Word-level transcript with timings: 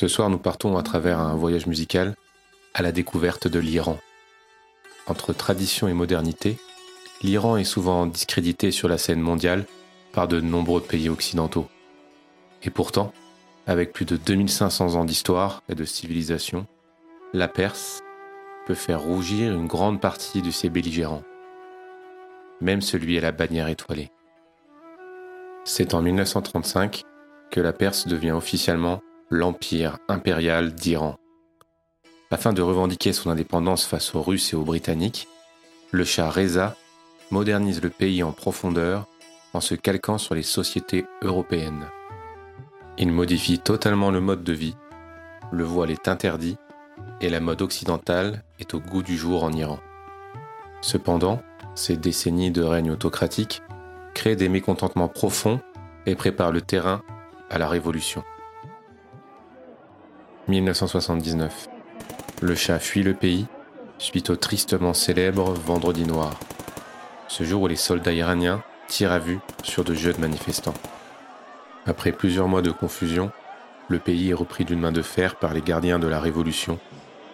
Ce 0.00 0.08
soir, 0.08 0.30
nous 0.30 0.38
partons 0.38 0.78
à 0.78 0.82
travers 0.82 1.18
un 1.18 1.34
voyage 1.34 1.66
musical 1.66 2.16
à 2.72 2.80
la 2.80 2.90
découverte 2.90 3.48
de 3.48 3.58
l'Iran. 3.58 3.98
Entre 5.06 5.34
tradition 5.34 5.88
et 5.88 5.92
modernité, 5.92 6.56
l'Iran 7.20 7.58
est 7.58 7.64
souvent 7.64 8.06
discrédité 8.06 8.70
sur 8.70 8.88
la 8.88 8.96
scène 8.96 9.20
mondiale 9.20 9.66
par 10.14 10.26
de 10.26 10.40
nombreux 10.40 10.80
pays 10.80 11.10
occidentaux. 11.10 11.68
Et 12.62 12.70
pourtant, 12.70 13.12
avec 13.66 13.92
plus 13.92 14.06
de 14.06 14.16
2500 14.16 14.94
ans 14.94 15.04
d'histoire 15.04 15.62
et 15.68 15.74
de 15.74 15.84
civilisation, 15.84 16.66
la 17.34 17.46
Perse 17.46 18.00
peut 18.66 18.72
faire 18.72 19.02
rougir 19.02 19.52
une 19.52 19.66
grande 19.66 20.00
partie 20.00 20.40
de 20.40 20.50
ses 20.50 20.70
belligérants, 20.70 21.24
même 22.62 22.80
celui 22.80 23.18
à 23.18 23.20
la 23.20 23.32
bannière 23.32 23.68
étoilée. 23.68 24.08
C'est 25.66 25.92
en 25.92 26.00
1935 26.00 27.02
que 27.50 27.60
la 27.60 27.74
Perse 27.74 28.06
devient 28.06 28.30
officiellement 28.30 29.02
l'Empire 29.32 29.98
impérial 30.08 30.74
d'Iran. 30.74 31.14
Afin 32.32 32.52
de 32.52 32.62
revendiquer 32.62 33.12
son 33.12 33.30
indépendance 33.30 33.86
face 33.86 34.12
aux 34.16 34.22
Russes 34.22 34.52
et 34.52 34.56
aux 34.56 34.64
Britanniques, 34.64 35.28
le 35.92 36.02
Shah 36.02 36.28
Reza 36.28 36.74
modernise 37.30 37.80
le 37.80 37.90
pays 37.90 38.24
en 38.24 38.32
profondeur 38.32 39.06
en 39.54 39.60
se 39.60 39.76
calquant 39.76 40.18
sur 40.18 40.34
les 40.34 40.42
sociétés 40.42 41.06
européennes. 41.22 41.86
Il 42.98 43.12
modifie 43.12 43.60
totalement 43.60 44.10
le 44.10 44.20
mode 44.20 44.42
de 44.42 44.52
vie, 44.52 44.74
le 45.52 45.62
voile 45.62 45.92
est 45.92 46.08
interdit 46.08 46.56
et 47.20 47.30
la 47.30 47.38
mode 47.38 47.62
occidentale 47.62 48.42
est 48.58 48.74
au 48.74 48.80
goût 48.80 49.04
du 49.04 49.16
jour 49.16 49.44
en 49.44 49.52
Iran. 49.52 49.78
Cependant, 50.80 51.40
ces 51.76 51.96
décennies 51.96 52.50
de 52.50 52.62
règne 52.62 52.90
autocratique 52.90 53.62
créent 54.12 54.34
des 54.34 54.48
mécontentements 54.48 55.08
profonds 55.08 55.60
et 56.04 56.16
préparent 56.16 56.50
le 56.50 56.62
terrain 56.62 57.02
à 57.48 57.58
la 57.58 57.68
révolution. 57.68 58.24
1979. 60.50 61.68
Le 62.42 62.54
chat 62.54 62.78
fuit 62.78 63.02
le 63.02 63.14
pays 63.14 63.46
suite 63.98 64.30
au 64.30 64.36
tristement 64.36 64.94
célèbre 64.94 65.52
Vendredi 65.52 66.04
Noir, 66.04 66.38
ce 67.28 67.44
jour 67.44 67.62
où 67.62 67.66
les 67.68 67.76
soldats 67.76 68.12
iraniens 68.12 68.62
tirent 68.88 69.12
à 69.12 69.18
vue 69.18 69.38
sur 69.62 69.84
de 69.84 69.94
jeunes 69.94 70.18
manifestants. 70.18 70.74
Après 71.86 72.10
plusieurs 72.12 72.48
mois 72.48 72.62
de 72.62 72.70
confusion, 72.70 73.30
le 73.88 73.98
pays 73.98 74.30
est 74.30 74.34
repris 74.34 74.64
d'une 74.64 74.80
main 74.80 74.92
de 74.92 75.02
fer 75.02 75.36
par 75.36 75.54
les 75.54 75.60
gardiens 75.60 75.98
de 75.98 76.08
la 76.08 76.18
Révolution, 76.18 76.78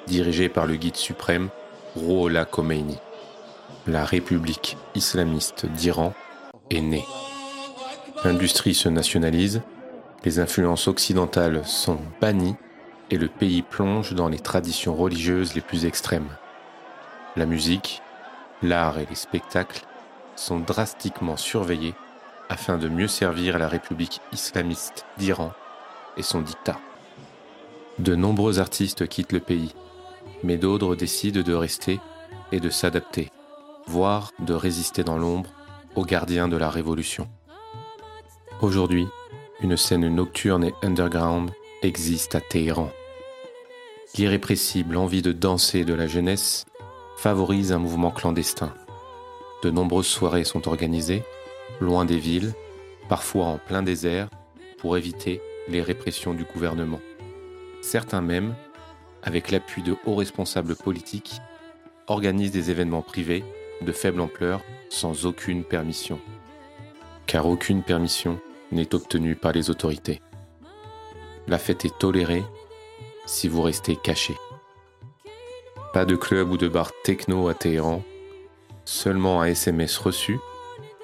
dirigés 0.06 0.48
par 0.48 0.67
le 0.67 0.77
guide 0.77 0.97
suprême 0.97 1.48
Rouhollah 1.95 2.45
Khomeini. 2.45 2.98
La 3.86 4.05
République 4.05 4.77
islamiste 4.95 5.67
d'Iran 5.67 6.12
est 6.70 6.83
née. 6.83 7.05
L'industrie 8.25 8.75
se 8.75 8.89
nationalise, 8.89 9.62
les 10.25 10.39
influences 10.39 10.89
occidentales 10.89 11.62
sont 11.64 11.98
bannies 12.20 12.56
et 13.10 13.18
le 13.18 13.28
pays 13.28 13.62
plonge 13.62 14.14
dans 14.14 14.28
les 14.28 14.38
traditions 14.38 14.94
religieuses 14.94 15.54
les 15.54 15.60
plus 15.60 15.84
extrêmes. 15.84 16.28
La 17.36 17.46
musique, 17.46 18.02
l'art 18.62 18.98
et 18.98 19.06
les 19.08 19.14
spectacles 19.14 19.84
sont 20.34 20.58
drastiquement 20.58 21.36
surveillés 21.36 21.95
afin 22.48 22.78
de 22.78 22.89
mieux 22.89 23.08
servir 23.08 23.58
la 23.58 23.68
République 23.68 24.20
islamiste 24.33 25.05
d'Iran 25.18 25.52
et 26.16 26.22
son 26.22 26.40
dictat. 26.40 26.78
De 27.98 28.14
nombreux 28.14 28.58
artistes 28.58 29.08
quittent 29.08 29.33
le 29.33 29.40
pays, 29.40 29.74
mais 30.42 30.56
d'autres 30.56 30.95
décident 30.95 31.42
de 31.42 31.55
rester 31.55 32.00
et 32.52 32.61
de 32.61 32.70
s'adapter, 32.70 33.30
voire 33.86 34.33
de 34.39 34.55
résister 34.55 35.02
dans 35.02 35.18
l'ombre 35.18 35.50
aux 35.95 36.05
gardiens 36.05 36.48
de 36.48 36.56
la 36.56 36.70
Révolution. 36.70 37.28
Aujourd'hui, 38.61 39.06
une 39.61 39.77
scène 39.77 40.08
nocturne 40.14 40.64
et 40.64 40.74
underground 40.83 41.50
existe 41.83 42.35
à 42.35 42.41
Téhéran. 42.41 42.91
L'irrépressible 44.17 44.97
envie 44.97 45.23
de 45.23 45.33
danser 45.33 45.85
de 45.85 45.95
la 45.95 46.07
jeunesse 46.07 46.64
favorise 47.17 47.73
un 47.73 47.79
mouvement 47.79 48.11
clandestin. 48.11 48.73
De 49.63 49.70
nombreuses 49.70 50.07
soirées 50.07 50.45
sont 50.45 50.69
organisées, 50.69 51.23
loin 51.81 52.05
des 52.05 52.19
villes, 52.19 52.55
parfois 53.09 53.47
en 53.47 53.59
plein 53.59 53.83
désert, 53.83 54.29
pour 54.79 54.97
éviter 54.97 55.41
les 55.69 55.83
répressions 55.83 56.35
du 56.35 56.45
gouvernement. 56.45 57.01
Certains 57.83 58.20
même, 58.20 58.55
avec 59.23 59.51
l'appui 59.51 59.83
de 59.83 59.97
hauts 60.07 60.14
responsables 60.14 60.77
politiques, 60.77 61.41
organisent 62.07 62.53
des 62.53 62.70
événements 62.70 63.03
privés 63.03 63.45
de 63.83 63.93
faible 63.93 64.20
ampleur 64.20 64.63
sans 64.89 65.27
aucune 65.27 65.64
permission. 65.64 66.20
Car 67.27 67.47
aucune 67.47 67.83
permission 67.83 68.39
n'est 68.73 68.95
obtenue 68.95 69.35
par 69.35 69.53
les 69.53 69.70
autorités. 69.70 70.20
La 71.48 71.58
fête 71.58 71.84
est 71.84 71.96
tolérée 71.98 72.45
si 73.27 73.48
vous 73.48 73.62
restez 73.62 73.96
caché. 73.96 74.34
Pas 75.92 76.05
de 76.05 76.17
club 76.17 76.51
ou 76.51 76.57
de 76.57 76.68
bar 76.68 76.90
techno 77.05 77.48
à 77.48 77.55
Téhéran, 77.55 78.02
seulement 78.84 79.40
un 79.40 79.46
SMS 79.46 79.96
reçu 79.98 80.39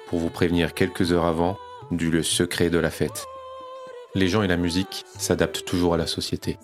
pour 0.07 0.19
vous 0.19 0.29
prévenir 0.29 0.73
quelques 0.73 1.11
heures 1.11 1.25
avant 1.25 1.57
du 1.91 2.11
lieu 2.11 2.23
secret 2.23 2.69
de 2.69 2.77
la 2.77 2.91
fête. 2.91 3.25
Les 4.15 4.27
gens 4.27 4.43
et 4.43 4.47
la 4.47 4.57
musique 4.57 5.05
s'adaptent 5.17 5.65
toujours 5.65 5.93
à 5.93 5.97
la 5.97 6.07
société. 6.07 6.57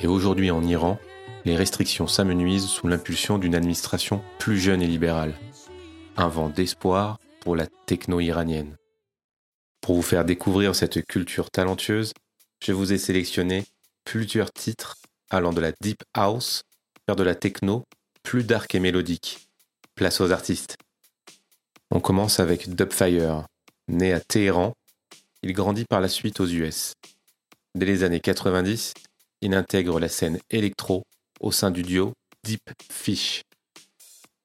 Et 0.00 0.06
aujourd'hui 0.06 0.50
en 0.50 0.62
Iran, 0.62 0.98
les 1.44 1.56
restrictions 1.56 2.06
s'amenuisent 2.06 2.66
sous 2.66 2.88
l'impulsion 2.88 3.38
d'une 3.38 3.54
administration 3.54 4.22
plus 4.38 4.58
jeune 4.58 4.80
et 4.80 4.86
libérale. 4.86 5.34
Un 6.16 6.28
vent 6.28 6.48
d'espoir 6.48 7.18
pour 7.40 7.56
la 7.56 7.66
techno 7.86 8.20
iranienne. 8.20 8.76
Pour 9.80 9.96
vous 9.96 10.02
faire 10.02 10.24
découvrir 10.24 10.74
cette 10.74 11.04
culture 11.06 11.50
talentueuse, 11.50 12.12
je 12.60 12.72
vous 12.72 12.92
ai 12.92 12.98
sélectionné 12.98 13.64
plusieurs 14.04 14.52
titres 14.52 14.96
allant 15.30 15.52
de 15.52 15.60
la 15.60 15.72
deep 15.80 16.02
house 16.14 16.62
vers 17.06 17.16
de 17.16 17.22
la 17.22 17.34
techno, 17.34 17.84
plus 18.22 18.44
dark 18.44 18.74
et 18.74 18.80
mélodique. 18.80 19.48
Place 19.94 20.20
aux 20.20 20.32
artistes. 20.32 20.76
On 21.90 22.00
commence 22.00 22.40
avec 22.40 22.74
Dubfire. 22.74 23.46
Né 23.88 24.12
à 24.12 24.20
Téhéran, 24.20 24.74
il 25.42 25.54
grandit 25.54 25.86
par 25.86 26.02
la 26.02 26.08
suite 26.08 26.40
aux 26.40 26.46
US. 26.46 26.92
Dès 27.74 27.86
les 27.86 28.02
années 28.02 28.20
90, 28.20 28.92
il 29.40 29.54
intègre 29.54 29.98
la 29.98 30.08
scène 30.08 30.38
électro 30.50 31.04
au 31.40 31.52
sein 31.52 31.70
du 31.70 31.82
duo 31.82 32.12
Deep 32.44 32.60
Fish. 32.90 33.42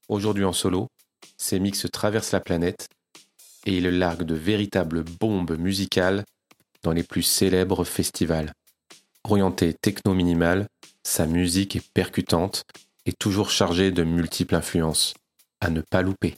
Aujourd'hui 0.08 0.46
en 0.46 0.54
solo, 0.54 0.88
ses 1.38 1.60
mix 1.60 1.86
traversent 1.92 2.32
la 2.32 2.40
planète 2.40 2.88
et 3.66 3.78
il 3.78 3.88
largue 3.98 4.24
de 4.24 4.36
véritables 4.36 5.04
bombes 5.04 5.58
musicales 5.58 6.24
dans 6.84 6.92
les 6.92 7.04
plus 7.04 7.24
célèbres 7.24 7.84
festivals. 7.84 8.54
Orienté 9.24 9.74
techno-minimal, 9.74 10.68
sa 11.04 11.26
musique 11.26 11.76
est 11.76 11.92
percutante 11.94 12.64
et 13.06 13.14
toujours 13.14 13.50
chargée 13.50 13.92
de 13.92 14.04
multiples 14.04 14.56
influences, 14.56 15.14
à 15.62 15.70
ne 15.70 15.82
pas 15.82 16.02
louper. 16.02 16.36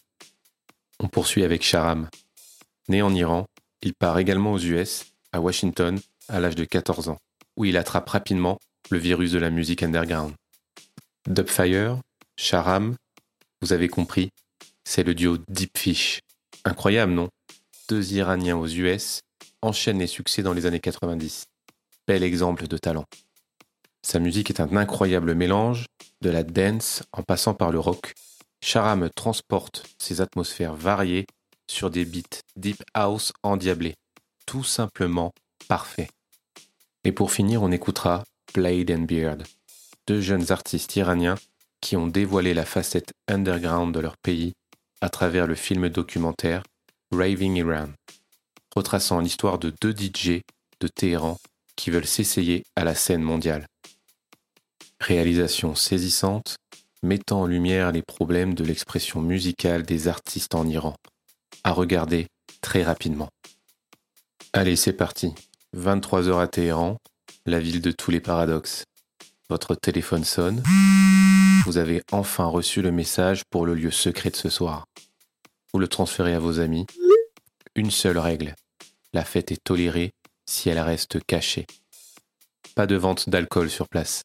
On 1.00 1.08
poursuit 1.08 1.44
avec 1.44 1.64
Sharam. 1.64 2.10
Né 2.88 3.02
en 3.02 3.14
Iran, 3.14 3.46
il 3.82 3.94
part 3.94 4.20
également 4.20 4.54
aux 4.54 4.60
US, 4.60 5.06
à 5.32 5.42
Washington, 5.42 6.00
à 6.30 6.40
l'âge 6.40 6.56
de 6.56 6.64
14 6.64 7.10
ans, 7.10 7.18
où 7.58 7.66
il 7.66 7.78
attrape 7.78 8.10
rapidement 8.10 8.60
le 8.92 8.98
virus 8.98 9.32
de 9.32 9.40
la 9.40 9.50
musique 9.50 9.84
underground. 9.84 10.34
Dubfire, 11.28 12.00
Sharam, 12.38 12.96
vous 13.62 13.74
avez 13.74 13.88
compris, 13.88 14.30
c'est 14.84 15.04
le 15.04 15.16
duo 15.16 15.38
Deep 15.50 15.78
Fish. 15.78 16.20
Incroyable, 16.64 17.14
non? 17.14 17.30
Deux 17.90 18.14
Iraniens 18.14 18.58
aux 18.58 18.68
US 18.68 19.22
enchaînent 19.66 20.00
les 20.00 20.08
succès 20.08 20.44
dans 20.44 20.54
les 20.54 20.66
années 20.66 20.80
90. 20.80 21.48
Bel 22.08 22.24
exemple 22.24 22.68
de 22.68 22.78
talent. 22.78 23.06
Sa 24.02 24.20
musique 24.20 24.50
est 24.50 24.60
un 24.60 24.76
incroyable 24.78 25.34
mélange, 25.34 25.88
de 26.22 26.30
la 26.30 26.44
dance 26.44 27.04
en 27.12 27.24
passant 27.24 27.54
par 27.54 27.72
le 27.72 27.80
rock. 27.80 28.14
Sharam 28.62 29.10
transporte 29.10 29.86
ses 29.98 30.22
atmosphères 30.22 30.76
variées 30.76 31.26
sur 31.68 31.90
des 31.90 32.06
beats 32.06 32.42
deep 32.56 32.84
house 32.94 33.34
endiablés. 33.44 33.96
Tout 34.46 34.64
simplement 34.64 35.34
parfait. 35.68 36.10
Et 37.04 37.12
pour 37.12 37.32
finir, 37.32 37.64
on 37.64 37.72
écoutera 37.72 38.24
Blade 38.54 38.92
and 38.92 39.04
Beard, 39.04 39.44
deux 40.08 40.22
jeunes 40.22 40.52
artistes 40.52 40.96
iraniens 40.96 41.36
qui 41.82 41.96
ont 41.96 42.08
dévoilé 42.08 42.54
la 42.54 42.66
facette 42.66 43.14
underground 43.28 43.94
de 43.94 44.00
leur 44.00 44.18
pays 44.18 44.54
à 45.02 45.10
travers 45.10 45.46
le 45.46 45.56
film 45.56 45.90
documentaire 45.90 46.64
Raving 47.12 47.56
Iran, 47.58 47.90
retraçant 48.76 49.20
l'histoire 49.20 49.58
de 49.58 49.74
deux 49.82 49.94
DJ 49.94 50.42
de 50.80 50.88
Téhéran 50.88 51.38
qui 51.76 51.90
veulent 51.90 52.06
s'essayer 52.06 52.64
à 52.76 52.84
la 52.84 52.96
scène 52.96 53.22
mondiale. 53.22 53.68
Réalisation 55.00 55.76
saisissante, 55.76 56.58
mettant 57.04 57.42
en 57.42 57.48
lumière 57.48 57.92
les 57.92 58.02
problèmes 58.02 58.54
de 58.54 58.64
l'expression 58.64 59.22
musicale 59.22 59.84
des 59.84 60.08
artistes 60.08 60.56
en 60.56 60.68
Iran. 60.68 60.96
À 61.64 61.72
regarder 61.72 62.28
très 62.62 62.84
rapidement. 62.84 63.30
Allez, 64.54 64.76
c'est 64.76 64.94
parti. 64.94 65.34
23 65.74 66.30
heures 66.30 66.40
à 66.40 66.48
Téhéran, 66.48 66.98
la 67.46 67.60
ville 67.60 67.82
de 67.82 67.92
tous 67.92 68.12
les 68.12 68.22
paradoxes. 68.22 68.86
Votre 69.50 69.76
téléphone 69.76 70.24
sonne. 70.24 70.64
Vous 71.66 71.78
avez 71.78 72.02
enfin 72.12 72.46
reçu 72.46 72.82
le 72.82 72.92
message 72.92 73.44
pour 73.50 73.66
le 73.66 73.76
lieu 73.76 73.92
secret 73.92 74.30
de 74.30 74.36
ce 74.36 74.50
soir. 74.50 74.86
Vous 75.74 75.80
le 75.80 75.88
transférez 75.88 76.34
à 76.34 76.40
vos 76.40 76.60
amis. 76.60 76.86
Une 77.76 77.92
seule 77.92 78.18
règle. 78.18 78.56
La 79.16 79.24
fête 79.24 79.54
est 79.54 79.64
tolérée 79.64 80.12
si 80.46 80.68
elle 80.68 80.80
reste 80.80 81.24
cachée. 81.26 81.66
Pas 82.76 82.86
de 82.86 82.98
vente 82.98 83.30
d'alcool 83.30 83.70
sur 83.70 83.88
place. 83.88 84.24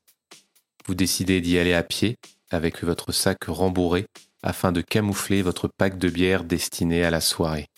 Vous 0.84 0.96
décidez 0.96 1.40
d'y 1.40 1.58
aller 1.58 1.74
à 1.74 1.84
pied 1.84 2.16
avec 2.50 2.82
votre 2.82 3.12
sac 3.12 3.44
rembourré 3.46 4.06
afin 4.42 4.72
de 4.72 4.80
camoufler 4.80 5.42
votre 5.42 5.68
pack 5.68 5.96
de 5.96 6.08
bière 6.08 6.42
destiné 6.42 7.04
à 7.04 7.10
la 7.10 7.20
soirée. 7.20 7.68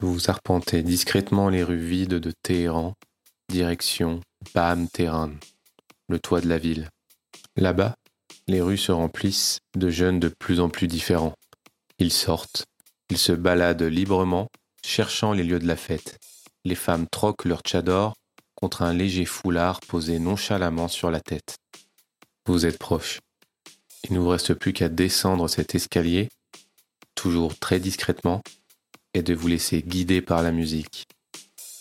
Vous 0.00 0.30
arpentez 0.30 0.82
discrètement 0.82 1.50
les 1.50 1.62
rues 1.62 1.76
vides 1.76 2.14
de 2.14 2.32
Téhéran, 2.42 2.94
direction 3.50 4.22
Bam 4.54 4.88
Tehran, 4.88 5.32
le 6.08 6.18
toit 6.18 6.40
de 6.40 6.48
la 6.48 6.56
ville. 6.56 6.88
Là-bas, 7.56 7.96
les 8.48 8.62
rues 8.62 8.78
se 8.78 8.92
remplissent 8.92 9.58
de 9.76 9.90
jeunes 9.90 10.20
de 10.20 10.28
plus 10.28 10.60
en 10.60 10.70
plus 10.70 10.88
différents. 10.88 11.34
Ils 11.98 12.12
sortent, 12.12 12.64
ils 13.10 13.18
se 13.18 13.32
baladent 13.32 13.82
librement, 13.82 14.48
cherchant 14.82 15.34
les 15.34 15.44
lieux 15.44 15.58
de 15.58 15.66
la 15.66 15.76
fête. 15.76 16.18
Les 16.66 16.74
femmes 16.74 17.06
troquent 17.06 17.44
leur 17.44 17.60
tchador 17.60 18.16
contre 18.56 18.82
un 18.82 18.92
léger 18.92 19.24
foulard 19.24 19.78
posé 19.78 20.18
nonchalamment 20.18 20.88
sur 20.88 21.12
la 21.12 21.20
tête. 21.20 21.58
Vous 22.44 22.66
êtes 22.66 22.76
proche. 22.76 23.20
Il 24.02 24.14
ne 24.14 24.18
vous 24.18 24.30
reste 24.30 24.52
plus 24.52 24.72
qu'à 24.72 24.88
descendre 24.88 25.46
cet 25.46 25.76
escalier, 25.76 26.28
toujours 27.14 27.56
très 27.56 27.78
discrètement, 27.78 28.42
et 29.14 29.22
de 29.22 29.32
vous 29.32 29.46
laisser 29.46 29.80
guider 29.80 30.20
par 30.20 30.42
la 30.42 30.50
musique. 30.50 31.06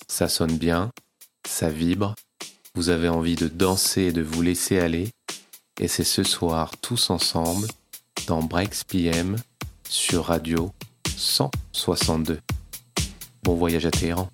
Ça 0.07 0.29
sonne 0.29 0.55
bien, 0.55 0.91
ça 1.47 1.71
vibre, 1.71 2.13
vous 2.75 2.89
avez 2.89 3.09
envie 3.09 3.35
de 3.35 3.47
danser 3.47 4.03
et 4.03 4.11
de 4.11 4.21
vous 4.21 4.43
laisser 4.43 4.77
aller, 4.77 5.09
et 5.79 5.87
c'est 5.87 6.03
ce 6.03 6.21
soir 6.21 6.77
tous 6.77 7.09
ensemble 7.09 7.67
dans 8.27 8.43
Breaks 8.43 8.83
PM 8.87 9.35
sur 9.89 10.25
Radio 10.25 10.71
162. 11.17 12.39
Bon 13.41 13.55
voyage 13.55 13.87
à 13.87 13.91
Téhéran. 13.91 14.29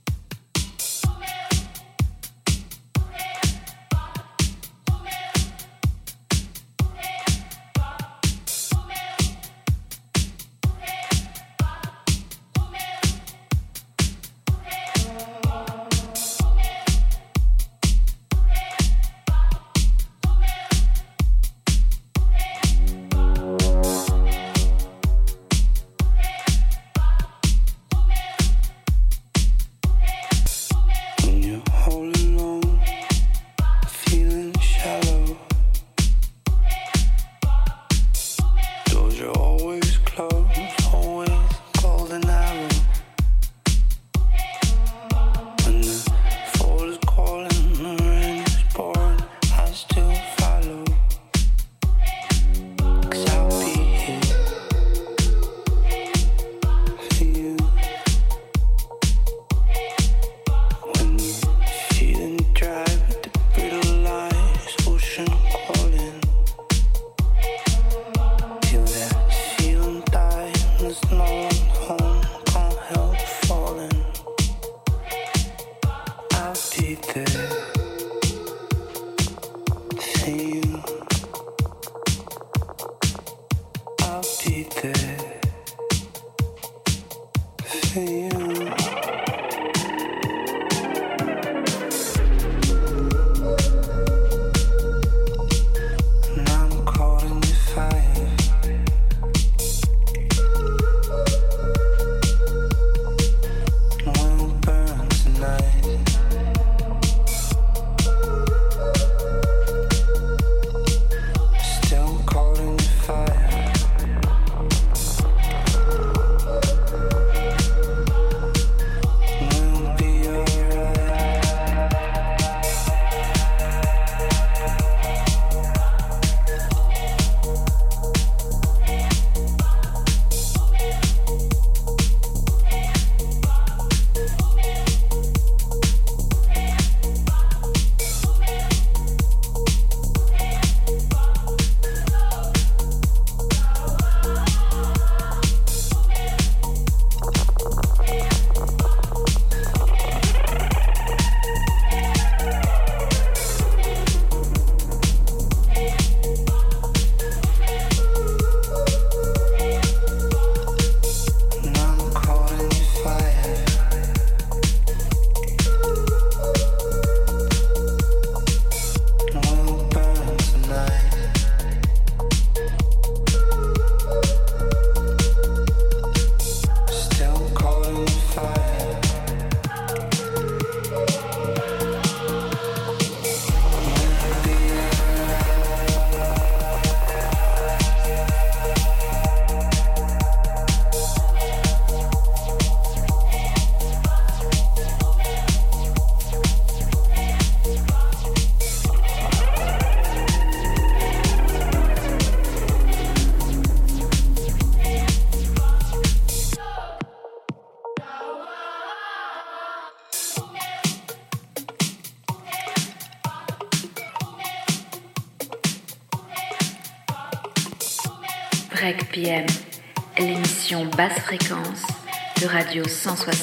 Radio 222.71 222.87
162. 222.87 223.40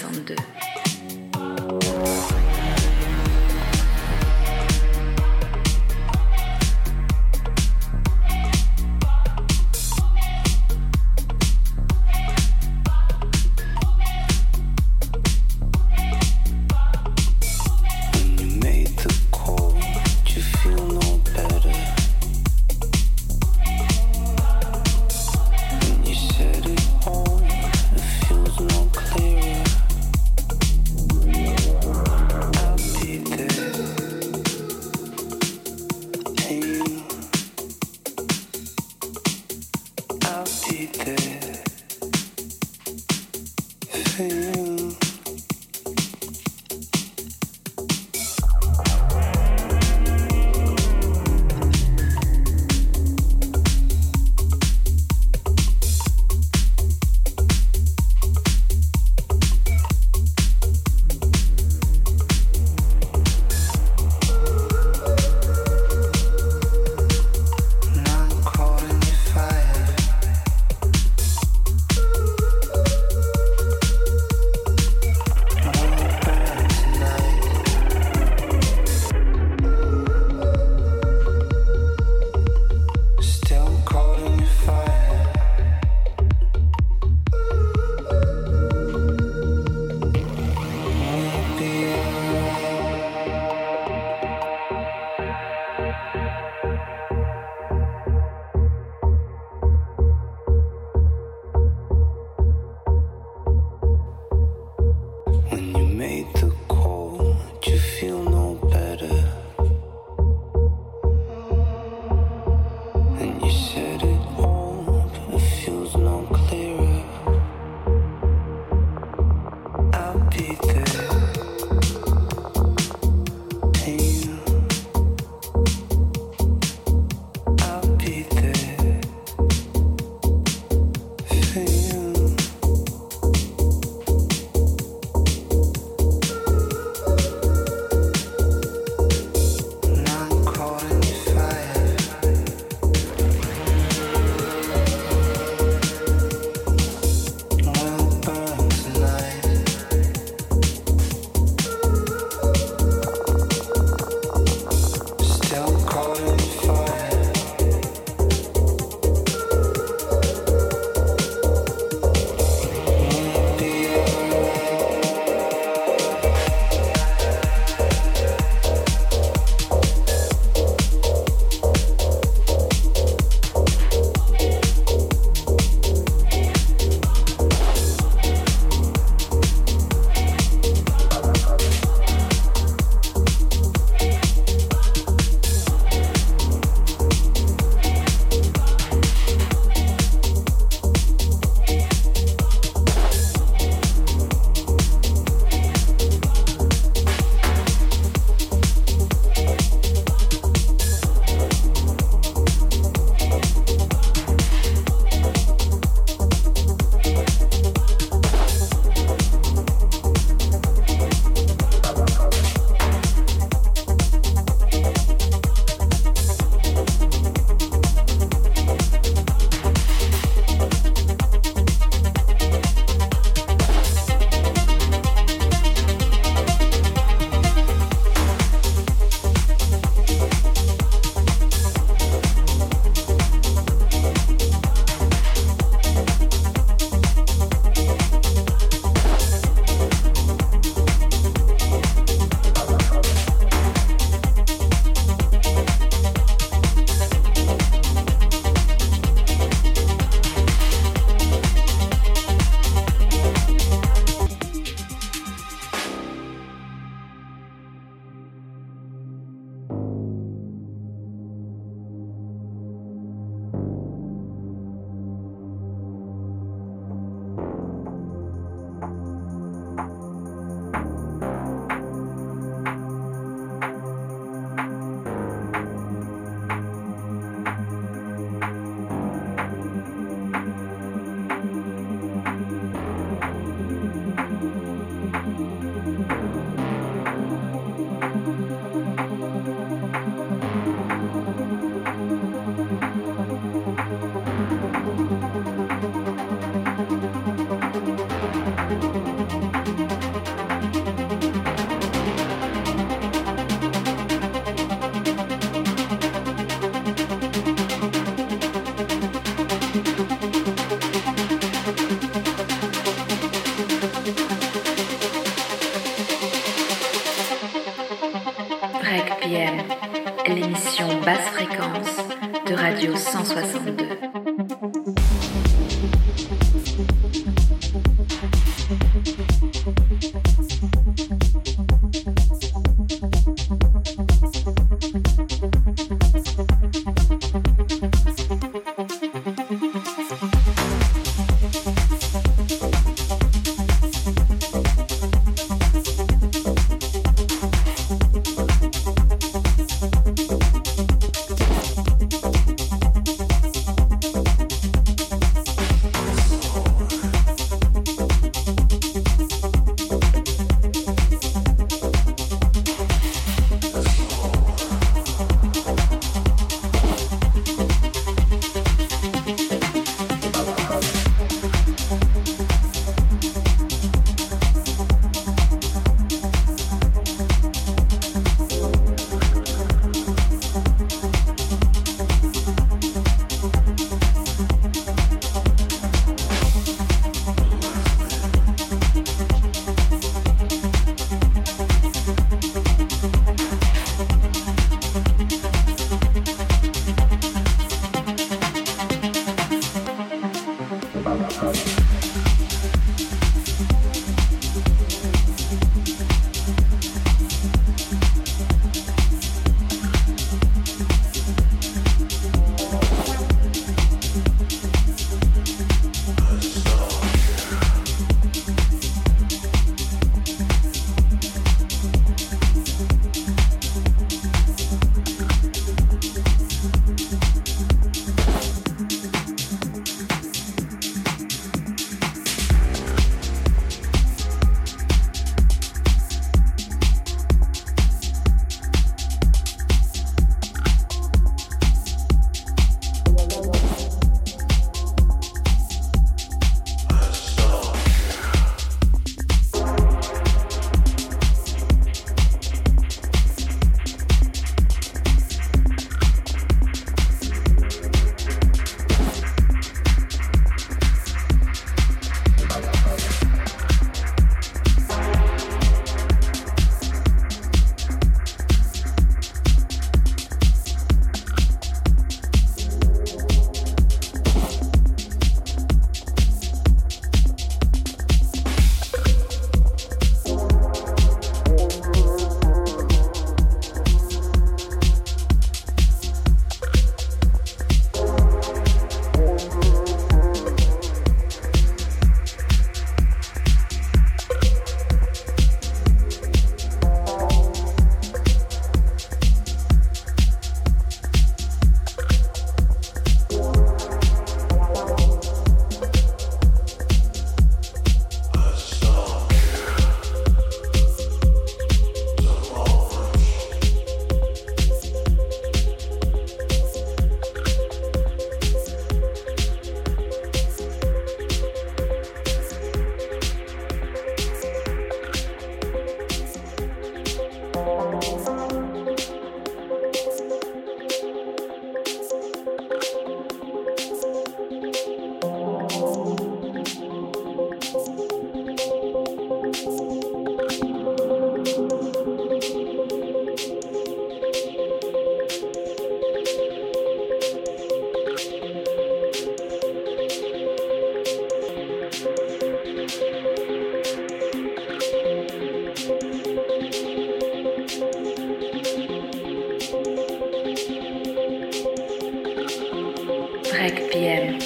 Trek 563.59 563.89
PM, 563.91 564.39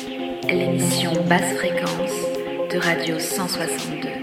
l'émission 0.48 1.12
basse 1.28 1.54
fréquence 1.58 2.16
de 2.72 2.78
Radio 2.78 3.18
162. 3.18 4.21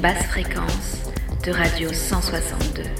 Basse 0.00 0.26
fréquence 0.26 1.10
de 1.44 1.50
Radio 1.50 1.92
162. 1.92 2.97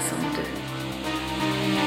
Amazon 0.00 0.32
で。 0.34 1.79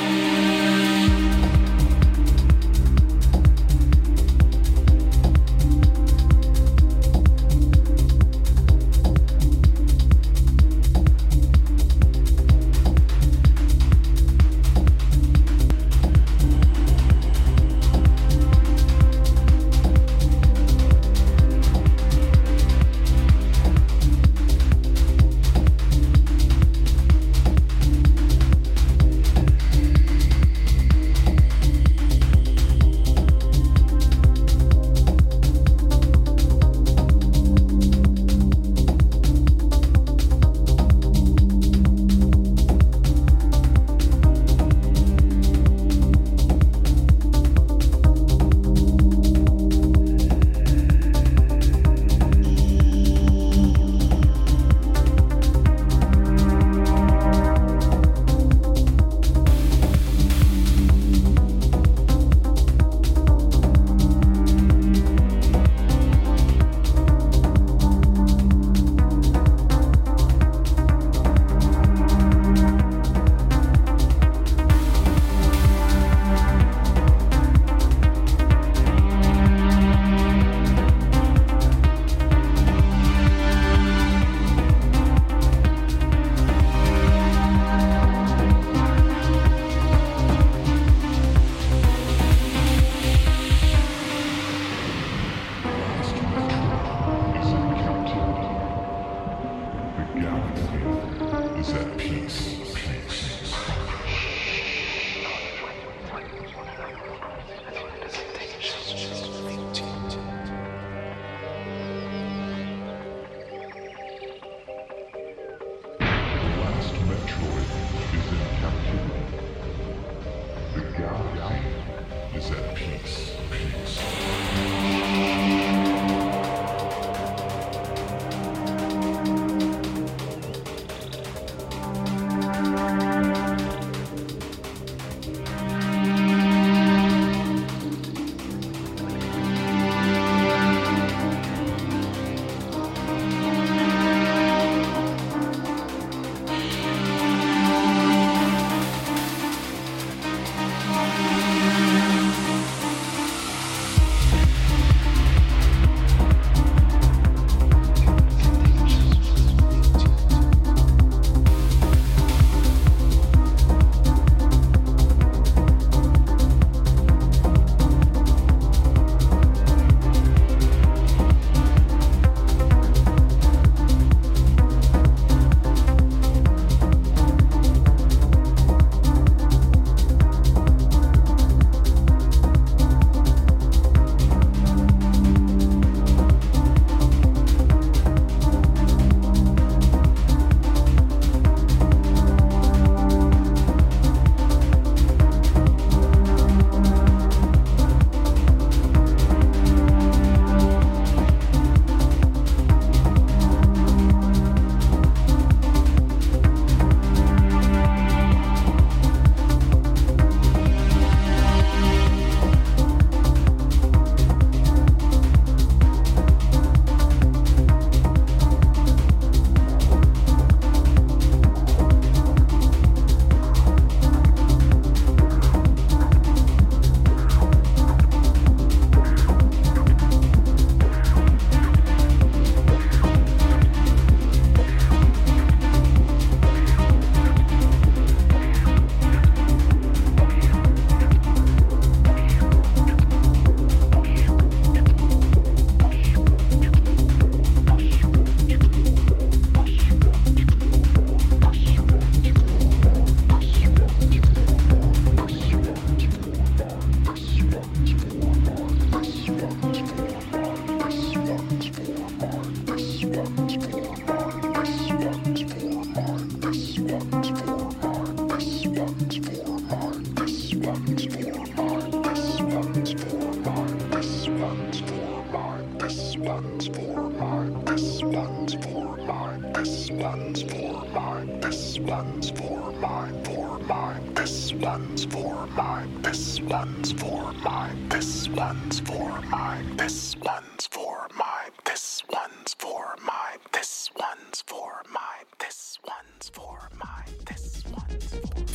one's 276.24 276.68
for 276.68 277.10
mine, 277.10 277.66
this 277.66 278.02
one's 278.02 278.54
for 278.54 278.98
mine, 278.98 279.52
this 279.54 279.92
one's 279.92 280.42
for 280.44 280.86
mine, 280.94 281.40
this 281.42 281.80
one's 281.80 282.30
for 282.32 282.72
mine, 282.74 283.24
for 283.26 283.60
mine, 283.60 284.14
this 284.14 284.54
one's 284.54 285.06
for 285.06 285.48
mine, 285.48 286.02
this 286.02 286.40
one's 286.42 286.94
for 286.94 287.34
mine, 287.44 287.90
this 287.90 288.30
one's 288.30 288.80
for 288.80 289.22
mine, 289.24 289.76
this 289.76 290.16
one's 290.24 290.68
for 290.68 291.08
mine, 291.18 291.52
this 291.66 292.04
one's 292.10 292.54
for 292.54 292.96
mine, 293.06 293.40
this 293.52 293.90
one's 293.98 294.42
for 294.48 294.83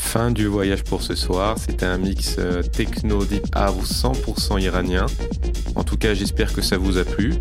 Fin 0.09 0.31
du 0.31 0.47
voyage 0.47 0.85
pour 0.85 1.03
ce 1.03 1.15
soir. 1.15 1.59
C'était 1.59 1.85
un 1.85 1.99
mix 1.99 2.37
euh, 2.39 2.63
techno 2.63 3.27
deep 3.27 3.45
house 3.53 4.03
100% 4.03 4.59
iranien. 4.59 5.05
En 5.75 5.85
tout 5.85 5.99
cas, 5.99 6.15
j'espère 6.15 6.55
que 6.55 6.63
ça 6.63 6.79
vous 6.79 6.97
a 6.97 7.05
plu. 7.05 7.35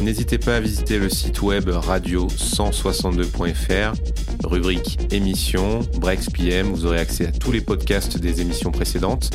N'hésitez 0.00 0.38
pas 0.38 0.58
à 0.58 0.60
visiter 0.60 1.00
le 1.00 1.10
site 1.10 1.42
web 1.42 1.68
radio162.fr, 1.68 3.94
rubrique 4.44 5.00
émissions, 5.10 5.80
Breaks 5.96 6.30
PM. 6.32 6.68
Vous 6.68 6.86
aurez 6.86 7.00
accès 7.00 7.26
à 7.26 7.32
tous 7.32 7.50
les 7.50 7.60
podcasts 7.60 8.16
des 8.16 8.40
émissions 8.40 8.70
précédentes. 8.70 9.30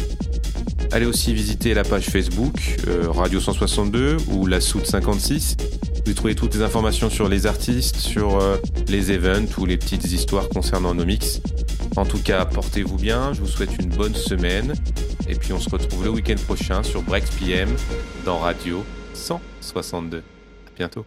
Allez 0.94 1.06
aussi 1.06 1.34
visiter 1.34 1.74
la 1.74 1.84
page 1.84 2.06
Facebook 2.06 2.78
euh, 2.88 3.10
Radio 3.10 3.42
162 3.42 4.16
ou 4.32 4.46
la 4.46 4.62
Soute 4.62 4.86
56. 4.86 5.58
Vous 6.06 6.14
trouvez 6.14 6.34
toutes 6.34 6.56
les 6.56 6.62
informations 6.62 7.10
sur 7.10 7.28
les 7.28 7.46
artistes, 7.46 7.98
sur 7.98 8.40
euh, 8.40 8.56
les 8.88 9.12
events 9.12 9.50
ou 9.58 9.66
les 9.66 9.76
petites 9.76 10.14
histoires 10.14 10.48
concernant 10.48 10.94
nos 10.94 11.04
mix. 11.04 11.42
En 11.96 12.06
tout 12.06 12.22
cas, 12.22 12.46
portez-vous 12.46 12.98
bien, 12.98 13.34
je 13.34 13.42
vous 13.42 13.48
souhaite 13.48 13.78
une 13.80 13.90
bonne 13.90 14.16
semaine 14.16 14.74
et 15.28 15.36
puis 15.36 15.54
on 15.54 15.60
se 15.60 15.70
retrouve 15.70 16.06
le 16.06 16.12
week-end 16.12 16.42
prochain 16.46 16.84
sur 16.84 17.02
Breaks 17.02 17.30
PM 17.40 17.70
dans 18.26 18.40
Radio 18.40 18.84
162. 19.14 20.18
À 20.20 20.22
bientôt. 20.78 21.06